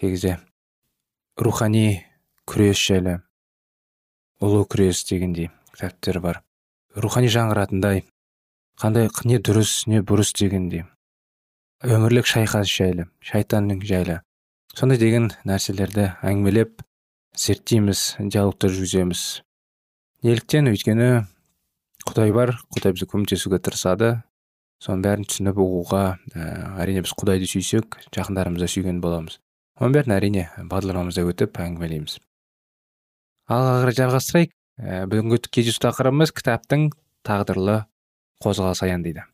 кей 0.00 0.16
кезде 0.16 0.38
рухани 1.38 2.02
күрес 2.50 2.80
жайлы 2.80 3.20
ұлы 4.42 4.64
күрес 4.66 5.04
дегендей 5.06 5.52
кітаптар 5.70 6.18
бар. 6.24 6.42
Рухани 6.96 7.30
жаңғыратындай 7.30 8.02
қандай 8.80 9.12
не 9.28 9.38
дұрыс 9.38 9.84
не 9.86 10.02
бұрыс 10.02 10.34
дегендей. 10.34 10.88
Өмірлік 11.84 12.24
шайқас 12.24 12.70
жайлы 12.72 13.04
шайтанның 13.20 13.82
жайлы. 13.84 14.20
Сондай 14.76 14.96
деген 15.00 15.28
нәрселерді 15.44 16.14
әңгімелеп 16.24 16.80
зерттейміз 17.36 18.16
диалогтар 18.20 18.72
жүргіземіз. 18.72 19.24
Неліктен 20.24 20.70
өйткені 20.72 21.10
құдай 22.08 22.32
бар 22.32 22.54
құдай 22.72 22.96
бізге 22.96 23.10
көмектесуге 23.12 23.60
тырысады. 23.60 24.22
Соның 24.80 25.04
бәрін 25.04 25.28
түсініп 25.28 25.60
ұғуға 25.60 26.02
ә, 26.36 26.48
әрине 26.80 27.04
біз 27.04 27.12
құдайды 27.16 27.48
сүйсек 27.48 27.96
жақындарымызды 28.12 28.68
сүйген 28.72 29.00
боламыз. 29.04 29.38
Оның 29.80 29.96
бәрін 29.96 30.16
әрине 30.16 30.48
бағдарламамызда 30.56 31.24
өтіп 31.28 31.60
әңгімелейміз. 31.64 32.18
Ал 33.52 33.70
қарай 33.84 33.96
жалғастырайық. 34.00 34.52
Ә, 34.76 35.06
бүгінгі 35.08 35.40
кездесу 35.48 35.80
тақырыбымыз 35.86 36.32
кітаптың 36.36 36.90
тағдырлы 37.24 37.82
қозғалыс 38.44 38.84
аян 38.84 39.04
дейді. 39.04 39.24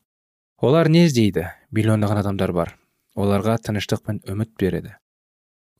Олар 0.63 0.87
не 0.87 1.03
іздейді? 1.07 1.49
Миллиондаған 1.75 2.21
адамдар 2.21 2.53
бар. 2.55 2.69
Оларға 3.19 3.57
тыныштық 3.65 4.05
пен 4.07 4.21
үміт 4.31 4.53
береді. 4.59 4.93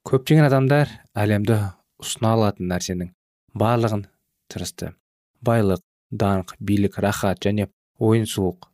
Көптеген 0.03 0.43
адамдар 0.49 0.91
әлемді 1.15 1.55
ұсына 2.03 2.33
алатын 2.35 2.67
нәрсенің 2.67 3.13
барлығын 3.55 4.03
тырысты. 4.51 4.91
Байлық 5.39 5.79
даңқ 6.11 6.57
билік 6.59 6.99
рахат 6.99 7.39
және 7.45 7.69
ойын 7.99 8.27
суық. 8.27 8.67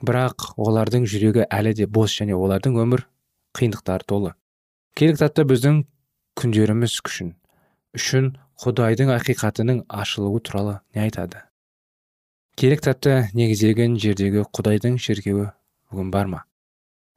Бірақ 0.00 0.54
олардың 0.56 1.04
жүрегі 1.04 1.44
әлі 1.52 1.74
де 1.76 1.86
бос 1.86 2.16
және 2.16 2.36
олардың 2.36 2.80
өмір 2.80 3.04
қиындықтары 3.56 4.08
толы. 4.08 4.32
Келік 4.96 5.18
кітапта 5.18 5.44
біздің 5.44 5.82
күндеріміз 6.40 6.96
күшін. 7.04 7.34
Үшін 7.96 8.32
құдайдың 8.64 9.12
ақиқатының 9.12 9.84
ашылуы 9.88 10.40
туралы 10.40 10.80
не 10.96 11.04
айтады? 11.04 11.44
Келік 12.56 12.80
кітапта 12.80 13.28
негізделген 13.36 13.98
жердегі 14.00 14.46
құдайдың 14.56 14.94
шіркеуі 14.96 15.50
бүгін 15.92 16.08
бар 16.12 16.28
ма? 16.32 16.38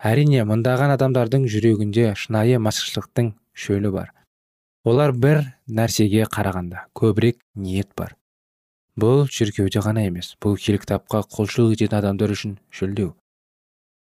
Әрине 0.04 0.42
мыңдаған 0.44 0.92
адамдардың 0.98 1.46
жүрегінде 1.48 2.10
шынайы 2.20 2.58
масқышылықтың 2.60 3.30
шөлі 3.56 3.92
бар. 3.94 4.10
Олар 4.84 5.14
бір 5.16 5.40
нәрсеге 5.72 6.26
қарағанда 6.28 6.84
көбірек 6.92 7.40
ниет 7.56 7.88
бар. 7.96 8.18
Бұл 9.00 9.30
шіркеуде 9.32 9.80
ғана 9.80 10.04
емес 10.10 10.34
бұл 10.44 10.60
кітапқа 10.60 11.24
құлшылық 11.32 11.78
ететін 11.78 12.00
адамдар 12.02 12.36
үшін 12.36 12.58
шөлдеу. 12.76 13.14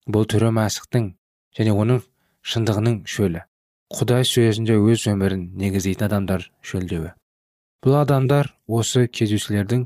Бұл 0.10 0.26
түрі 0.34 0.50
мәсіхтің 0.58 1.12
және 1.60 1.78
оның 1.78 2.02
шындығының 2.42 3.04
шөлі. 3.06 3.46
Құдай 3.94 4.26
сөзінде 4.26 4.82
өз 4.82 5.06
өмірін 5.13 5.46
негіздейтін 5.62 6.10
адамдар 6.10 6.50
шөлдеуі. 6.65 7.13
Бұл 7.86 8.02
адамдар 8.02 8.56
осы 8.65 9.06
кездесулердің 9.06 9.86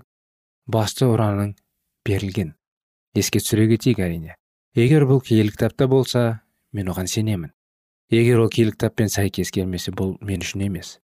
басты 0.67 1.07
ұранын 1.09 1.55
берілген. 2.05 2.53
Еске 3.15 3.39
түсіре 3.43 3.67
кетейік 3.73 3.99
әрине. 4.03 4.35
Егер 4.75 5.05
бұл 5.05 5.21
киелі 5.21 5.53
кітапта 5.53 5.87
болса 5.87 6.41
мен 6.73 6.89
оған 6.89 7.07
сенемін. 7.07 7.51
Егер 8.09 8.41
ол 8.41 8.49
киелі 8.49 8.73
кітаппен 8.73 9.11
сәйкес 9.11 9.51
келмесе 9.53 9.91
бұл 9.93 10.15
мен 10.21 10.41
үшін 10.41 10.65
емес. 10.65 10.97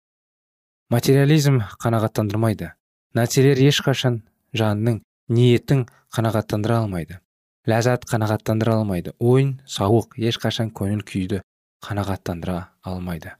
Материализм 0.90 1.62
қанағаттандырмайды. 1.82 2.72
Нәрселер 3.16 3.58
ешқашан 3.58 4.20
жанның 4.54 5.00
ниеттің 5.32 5.86
қанағаттандыра 6.14 6.82
алмайды. 6.84 7.18
Ләззат 7.66 8.06
қанағаттандыра 8.06 8.76
алмайды. 8.78 9.16
Ойын 9.18 9.56
сауық 9.66 10.14
ешқашан 10.20 10.70
көңіл 10.70 11.02
күйді 11.02 11.40
қанағаттандыра 11.82 12.60
алмайды. 12.86 13.34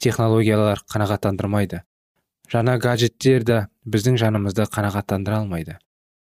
Технологиялар 0.00 0.82
қанағаттандырмайды. 0.90 1.84
Жаңа 2.50 2.76
гаджеттер 2.82 3.44
де 3.46 3.58
біздің 3.86 4.18
жанымызды 4.20 4.66
қанағаттандыра 4.74 5.40
алмайды. 5.44 5.78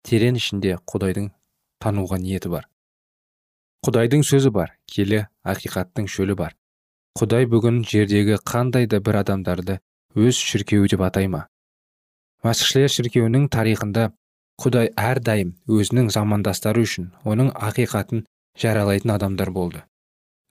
Терең 0.06 0.38
ішінде 0.40 0.76
құдайдың 0.90 1.30
тануға 1.82 2.18
ниеті 2.22 2.50
бар. 2.50 2.66
Құдайдың 3.86 4.24
сөзі 4.26 4.50
бар 4.50 4.74
келі 4.90 5.26
ақиқаттың 5.46 6.08
шөлі 6.10 6.34
бар. 6.38 6.56
Құдай 7.16 7.46
бүгін 7.48 7.84
жердегі 7.86 8.40
қандай 8.42 8.88
да 8.90 8.98
бір 9.00 9.22
адамдарды 9.22 9.78
өз 10.18 10.36
шіркеуі 10.36 10.90
деп 10.90 11.04
атай 11.06 11.30
ма? 11.30 11.46
Мәсіхшілер 12.44 12.92
шіркеуінің 12.92 13.46
тарихында 13.54 14.10
құдай 14.60 14.90
әрдайым 14.98 15.54
өзінің 15.70 16.10
замандастары 16.12 16.82
үшін 16.86 17.12
оның 17.24 17.52
ақиқатын 17.54 18.26
жаралайтын 18.58 19.14
адамдар 19.14 19.50
болды. 19.54 19.82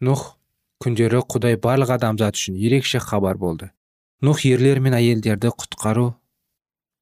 Нұх 0.02 0.36
күндері 0.84 1.22
құдай 1.30 1.60
барлық 1.62 1.96
адамзат 1.98 2.40
үшін 2.40 2.58
ерекше 2.60 3.00
хабар 3.04 3.38
болды. 3.38 3.72
Нұх 4.24 4.46
ерлер 4.48 4.80
мен 4.80 4.96
әйелдерді 4.96 5.52
құтқару 5.60 6.06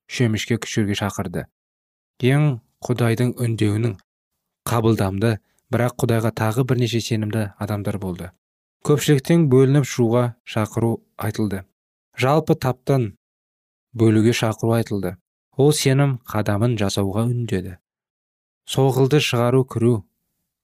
шөмішке 0.09 0.57
күшерге 0.63 0.97
шақырды 0.97 1.43
ең 2.25 2.47
құдайдың 2.87 3.35
үндеуінің 3.45 3.93
қабылдамды 4.69 5.35
бірақ 5.73 5.97
құдайға 6.03 6.31
тағы 6.39 6.65
бірнеше 6.69 7.01
сенімді 7.05 7.43
адамдар 7.61 7.99
болды 8.01 8.31
көпшіліктен 8.87 9.45
бөлініп 9.51 9.85
шығуға 9.89 10.23
шақыру 10.55 10.95
айтылды 11.27 11.61
жалпы 12.19 12.57
таптан 12.65 13.11
бөлуге 13.93 14.33
шақыру 14.33 14.73
айтылды 14.79 15.15
ол 15.57 15.71
сенім 15.77 16.17
қадамын 16.33 16.75
жасауға 16.81 17.27
үндеді 17.29 17.77
соғылды 18.73 19.21
шығару 19.21 19.63
кіру 19.69 19.95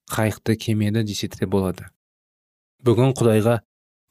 қайықты 0.10 0.58
кемеді 0.66 1.04
десе 1.06 1.30
де 1.30 1.46
болады 1.46 1.90
бүгін 2.86 3.14
құдайға 3.20 3.60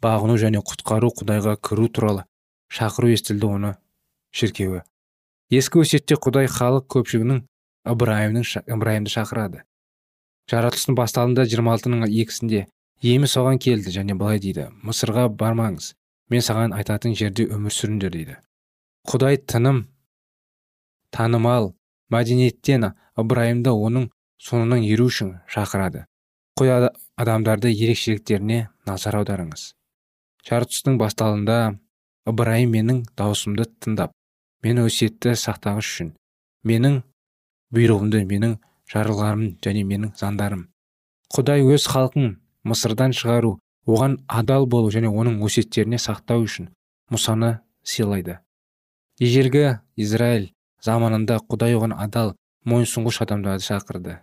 бағыну 0.05 0.39
және 0.41 0.63
құтқару 0.63 1.11
құдайға 1.21 1.57
кіру 1.63 1.89
туралы 1.89 2.25
шақыру 2.73 3.13
естілді 3.15 3.51
оны 3.59 3.75
шіркеуі. 4.31 4.83
Ескі 5.51 5.83
өсиетте 5.83 6.19
құдай 6.21 6.49
халық 6.53 6.87
көпшілігінің 6.93 7.45
ыбырайымның 7.89 8.45
ыбырайымды 8.69 9.13
шақырады. 9.13 9.63
Жаратылыстың 10.51 10.97
басталында 10.97 11.47
жиырма 11.49 11.75
алтының 11.77 12.05
екісінде 12.09 12.67
емі 13.05 13.29
соған 13.29 13.59
келді 13.63 13.93
және 13.95 14.17
былай 14.19 14.41
дейді 14.43 14.69
мысырға 14.85 15.29
бармаңыз 15.41 15.95
мен 16.33 16.45
саған 16.45 16.75
айтатын 16.77 17.17
жерде 17.17 17.49
өмір 17.49 17.73
сүріңдер 17.73 18.13
дейді. 18.13 18.37
Құдай 19.09 19.41
тыным 19.41 19.87
танымал 21.15 21.73
мәдениеттен 22.13 22.91
ыбырайымды 23.17 23.73
оның 23.73 24.11
соңынан 24.43 24.85
еру 24.85 25.09
үшін 25.09 25.39
шақырады. 25.49 26.05
Қой 26.59 26.73
адамдарды 27.17 27.73
ерекшеліктеріне 27.73 28.69
назар 28.87 29.21
аударыңыз. 29.21 29.78
Жаратылыстың 30.49 30.97
басталында 31.01 31.59
ыбырайым 32.29 32.73
менің 32.77 33.03
даусымды 33.19 33.69
тыңдап 33.85 34.15
мен 34.65 34.81
өсиетті 34.83 35.35
сақтағыш 35.37 35.93
үшін 35.93 36.11
менің 36.69 37.03
бұйрығымды 37.75 38.25
менің 38.33 38.57
жарларым 38.89 39.59
және 39.65 39.85
менің 39.85 40.15
заңдарым. 40.17 40.69
Құдай 41.35 41.65
өз 41.69 41.87
халқын 41.93 42.39
мысырдан 42.65 43.13
шығару 43.13 43.59
оған 43.87 44.19
адал 44.29 44.67
болу 44.67 44.91
және 44.93 45.11
оның 45.13 45.43
өсиеттеріне 45.45 46.01
сақтау 46.01 46.47
үшін 46.47 46.71
мұсаны 47.13 47.59
сыйлайды. 47.85 48.39
Ежелгі 49.21 49.79
израиль 49.97 50.53
заманында 50.85 51.39
құдай 51.51 51.77
оған 51.77 51.95
адал 51.97 52.35
мойынсұнғыш 52.69 53.23
адамдарды 53.25 53.65
шақырды. 53.69 54.19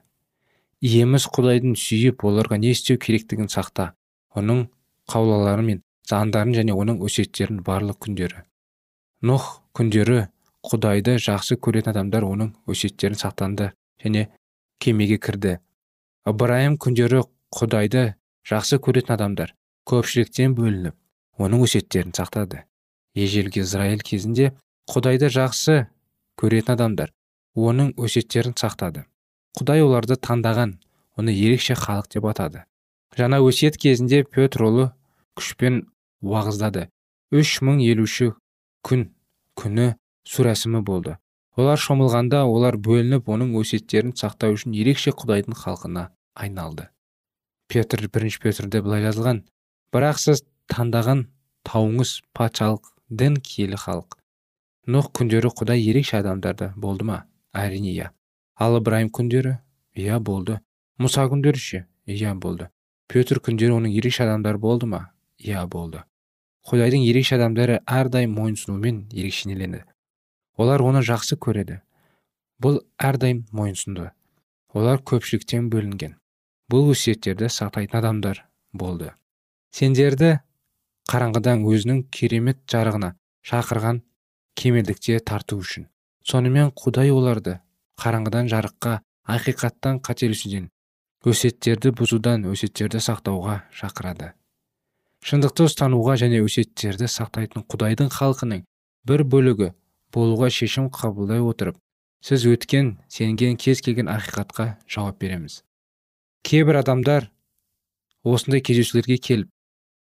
Иеміз 0.82 1.30
құдайдың 1.34 1.78
сүйіп 1.80 2.26
оларға 2.28 2.58
не 2.62 2.74
істеу 2.76 2.98
керектігін 3.02 3.50
сақта 3.50 3.94
оның 4.36 4.68
қаулалары 5.10 5.64
мен 5.66 5.82
заңдарын 6.10 6.54
және 6.56 6.76
оның 6.76 7.02
өсиеттерін 7.06 7.62
барлық 7.66 8.00
күндері. 8.06 8.44
Нұх 9.26 9.46
күндері 9.78 10.28
құдайды 10.66 11.18
жақсы 11.22 11.58
көретін 11.62 11.94
адамдар 11.94 12.26
оның 12.28 12.52
өсиеттерін 12.70 13.18
сақтанды 13.22 13.72
және 14.04 14.28
кемеге 14.80 15.18
кірді. 15.18 15.58
Ыбырайым 16.26 16.78
күндері 16.82 17.24
құдайды 17.56 18.06
жақсы 18.50 18.80
көретін 18.82 19.16
адамдар 19.18 19.56
көпшіліктен 19.90 20.56
бөлініп 20.58 20.96
оның 21.42 21.66
өсиеттерін 21.66 22.14
сақтады. 22.18 22.64
Ежелгі 23.16 23.62
израиль 23.64 24.04
кезінде 24.06 24.52
құдайды 24.92 25.30
жақсы 25.34 25.86
көретін 26.42 26.76
адамдар 26.76 27.14
оның 27.56 27.94
өсиеттерін 27.98 28.56
сақтады. 28.60 29.06
Құдай 29.56 29.82
оларды 29.86 30.18
таңдаған 30.20 30.78
оны 31.16 31.32
ерекше 31.32 31.78
халық 31.80 32.10
деп 32.12 32.26
атады. 32.28 32.66
Жаңа 33.16 33.40
өсиет 33.40 33.78
кезінде 33.80 34.24
петр 34.28 34.66
ұлы 34.68 34.88
күшпен 35.40 35.86
уағыздады. 36.26 36.90
Үш 37.34 37.60
мың 37.66 37.82
елуші 37.86 38.32
күн 38.86 39.08
күні 39.60 39.94
су 40.28 40.46
рәсімі 40.46 40.82
болды. 40.86 41.18
Олар 41.56 41.80
шомылғанда 41.80 42.44
олар 42.52 42.76
бөлініп 42.76 43.30
оның 43.32 43.54
өсиеттерін 43.62 44.12
сақтау 44.20 44.58
үшін 44.58 44.76
ерекше 44.76 45.14
құдайдың 45.16 45.56
халқына 45.62 46.10
айналды. 46.36 46.90
Петр 47.72 48.04
бірінші 48.12 48.42
петрде 48.44 48.82
былай 48.84 49.06
жазылған. 49.06 49.46
Бірақ 49.96 50.20
сіз 50.20 50.44
таңдаған 50.72 51.26
тауыңыз 51.66 52.20
патшалық 52.36 52.92
дін 53.10 53.40
киелі 53.40 53.80
халық. 53.80 54.18
Нұх 54.86 55.10
күндері 55.18 55.50
құдай 55.56 55.82
ерекше 55.82 56.20
адамдарды 56.20 56.74
болды 56.76 57.08
ма? 57.08 57.24
Әрине 57.56 57.94
иә. 57.96 58.12
Ал 58.60 58.78
ыбырайым 58.78 59.10
күндері? 59.10 59.58
Иә 59.96 60.20
болды. 60.20 60.60
Мұса 61.00 61.26
күндері 61.32 61.62
ше? 61.62 61.86
Иә 62.06 62.36
болды. 62.36 62.70
Петр 63.08 63.40
күндері 63.40 63.80
оның 63.80 63.96
ерекше 63.96 64.28
адамдары 64.28 64.60
болды 64.60 64.86
ма? 64.92 65.02
Иә 65.40 65.66
болды. 65.68 66.04
Құдайдың 66.66 67.04
ерекше 67.06 67.36
адамдары 67.38 67.80
әрдайым 67.86 68.34
мойынсынумен 68.40 69.06
ерекшеленеді. 69.14 69.84
Олар 70.58 70.82
оны 70.82 71.04
жақсы 71.06 71.38
көреді. 71.38 71.82
Бұл 72.62 72.80
әрдайым 72.98 73.44
мойынсұнды 73.52 74.10
олар 74.76 75.00
көпшіліктен 75.00 75.70
бөлінген. 75.72 76.16
Бұл 76.72 76.92
өсиеттерді 76.94 77.50
сақтайтын 77.52 78.00
адамдар 78.00 78.42
болды. 78.74 79.12
Сендерді 79.76 80.40
қараңғыдан 81.12 81.66
өзінің 81.70 82.06
керемет 82.12 82.64
жарығына 82.72 83.14
шақырған 83.46 84.02
кемелдікте 84.58 85.20
тарту 85.20 85.60
үшін. 85.62 85.90
Сонымен 86.26 86.72
құдай 86.74 87.12
оларды 87.14 87.60
қараңғыдан 88.02 88.50
жарыққа 88.50 88.96
ақиқаттан 89.36 90.02
қателесуден 90.06 90.72
өсеттерді 91.26 91.92
бұзудан 91.98 92.48
өсеттерді 92.50 93.02
сақтауға 93.02 93.60
шақырады. 93.74 94.34
Шындықты 95.26 95.66
ұстануға 95.66 96.20
және 96.22 96.44
өсеттерді 96.46 97.08
сақтайтын 97.10 97.64
құдайдың 97.72 98.12
халқының 98.14 98.60
бір 99.10 99.24
бөлігі 99.34 99.72
болуға 100.14 100.52
шешім 100.54 100.92
қабылдай 100.94 101.42
отырып 101.42 101.80
сіз 102.28 102.46
өткен 102.52 102.92
сенген 103.10 103.58
кез 103.58 103.82
келген 103.86 104.12
ақиқатқа 104.14 104.76
жауап 104.86 105.18
береміз. 105.22 105.64
Кейбір 106.46 106.78
адамдар 106.84 107.32
осындай 108.22 108.62
кездесулерге 108.62 109.18
келіп 109.18 109.50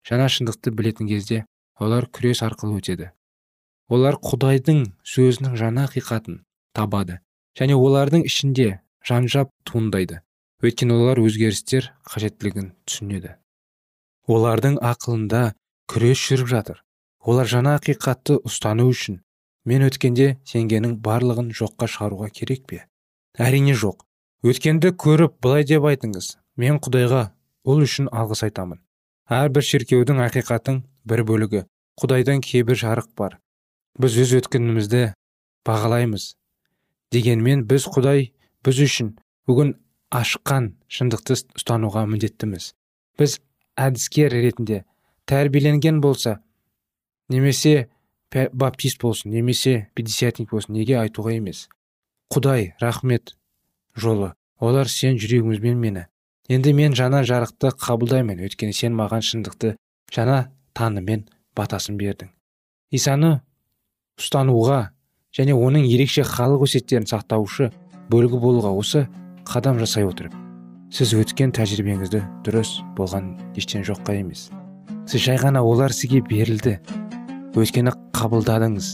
жаңа 0.05 0.27
шындықты 0.29 0.73
білетін 0.77 1.09
кезде 1.09 1.39
олар 1.81 2.05
күрес 2.05 2.43
арқылы 2.45 2.77
өтеді. 2.83 3.09
Олар 3.89 4.19
құдайдың 4.21 4.83
сөзінің 5.05 5.57
жаңа 5.57 5.87
ақиқатын 5.89 6.43
табады 6.77 7.17
және 7.57 7.73
олардың 7.73 8.27
ішінде 8.29 8.67
жанжап 9.05 9.49
туындайды. 9.65 10.21
Өйткені 10.61 10.93
олар 11.01 11.21
өзгерістер 11.21 11.91
қажеттілігін 12.13 12.71
түсінеді. 12.85 13.35
Олардың 14.31 14.79
ақылында 14.81 15.53
күрес 15.91 16.21
жүріп 16.29 16.49
жатыр. 16.49 16.81
Олар 17.25 17.49
жаңа 17.49 17.75
ақиқатты 17.79 18.39
ұстану 18.45 18.89
үшін. 18.91 19.21
Мен 19.65 19.85
өткенде 19.87 20.35
сенгенің 20.45 20.99
барлығын 21.05 21.49
жоққа 21.57 21.87
шығаруға 21.89 22.29
керек 22.29 22.65
пе? 22.69 22.83
Әрине 23.41 23.73
жоқ. 23.73 24.03
Өткенді 24.45 24.91
көріп 24.93 25.39
былай 25.41 25.65
деп 25.65 25.85
айтыңыз. 25.89 26.35
Мен 26.57 26.77
құдайға 26.77 27.23
ол 27.65 27.81
үшін 27.81 28.11
алғыс 28.13 28.45
айтамын. 28.45 28.77
Әрбір 29.25 29.65
шіркеудің 29.65 30.21
ақиқаттың 30.27 30.83
бір 31.09 31.23
бөлігі. 31.25 31.63
Құдайдан 31.97 32.43
кейбір 32.45 32.77
жарық 32.77 33.09
бар. 33.17 33.39
Біз 33.97 34.17
өз 34.21 34.35
өткенімізді 34.41 35.01
бағалаймыз. 35.65 36.35
Дегенмен 37.11 37.65
біз 37.65 37.87
құдай 37.89 38.29
біз 38.65 38.81
үшін 38.85 39.15
бүгін 39.49 39.73
ашқан 40.13 40.75
шындықты 40.91 41.39
ұстануға 41.57 42.05
міндеттіміз. 42.11 42.73
Біз 43.17 43.39
әдіскер 43.75 44.31
ретінде 44.33 44.83
тәрбиеленген 45.29 46.01
болса 46.01 46.39
немесе 47.29 47.89
баптист 48.31 49.01
болсын 49.01 49.31
немесе 49.31 49.87
пятидесятник 49.95 50.51
болсын 50.51 50.75
неге 50.75 50.97
айтуға 50.99 51.35
емес. 51.37 51.67
Құдай 52.33 52.73
рахмет 52.81 53.35
жолы. 53.95 54.33
Олар 54.59 54.89
сен 54.89 55.17
жүрегімізбен 55.19 55.79
мені. 55.79 56.05
Енді 56.49 56.73
мен 56.73 56.93
жаңа 56.95 57.23
жарықты 57.27 57.71
қабылдаймын. 57.79 58.39
Өйткені 58.45 58.73
сен 58.73 58.95
маған 58.95 59.23
шындықты 59.25 59.75
жаңа 60.13 60.49
танымен 60.73 61.25
батасын 61.57 61.97
бердің. 61.99 62.31
Исаны 62.91 63.41
ұстануға 64.19 64.95
және 65.35 65.55
оның 65.57 65.87
ерекше 65.89 66.23
халық 66.27 66.67
өсеттерін 66.69 67.09
сақтаушы 67.09 67.71
бөлігі 68.11 68.39
болуға 68.39 68.75
осы 68.77 69.07
қадам 69.45 69.79
жасай 69.81 70.07
отырып. 70.07 70.44
Сіз 70.95 71.11
өткен 71.19 71.51
тәжірибеңізді 71.51 72.21
дұрыс 72.47 72.77
болған 72.95 73.33
ештен 73.59 73.83
жоққа 73.83 74.15
емес. 74.21 74.47
Сіз 75.11 75.25
жай 75.27 75.39
ғана 75.41 75.59
олар 75.59 75.91
сізге 75.91 76.21
берілді. 76.23 76.77
Өйткені 77.59 77.91
қабылдадыңыз. 78.15 78.93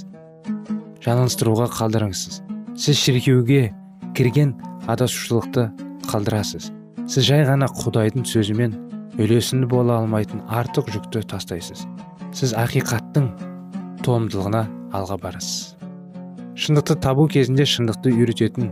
Жалғастыруға 1.06 1.70
қалдырыңызсыз 1.78 2.42
сіз 2.82 2.98
шіркеуге 2.98 3.70
кірген 4.18 4.56
адасушылықты 4.90 5.68
қалдырасыз. 6.10 6.72
Сіз 7.06 7.28
жай 7.28 7.46
ғана 7.46 7.70
құдайдың 7.70 8.26
сөзімен 8.26 8.74
үйлесімді 9.22 9.70
бола 9.70 10.00
алмайтын 10.02 10.42
артық 10.50 10.90
жүкті 10.96 11.22
тастайсыз. 11.30 11.86
Сіз 12.34 12.56
ақиқаттың 12.58 13.30
толымдылығына 14.02 14.64
алға 14.98 15.20
барасыз. 15.22 15.76
Шындықты 16.58 16.98
табу 17.06 17.28
кезінде 17.30 17.70
шындықты 17.70 18.16
үйрететін 18.16 18.72